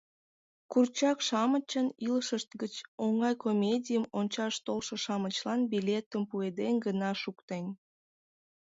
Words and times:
Курчак-шамычын 0.71 1.87
илышышт 2.07 2.49
гыч 2.61 2.73
оҥай 3.05 3.35
комедийым 3.43 4.05
ончаш 4.19 4.53
толшо-шамычлан 4.65 5.61
билетым 5.71 6.23
пуэден 6.29 6.73
гына 6.85 7.09
шуктен. 7.21 7.65